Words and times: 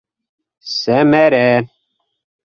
Сәмәрә!!! 0.69 1.43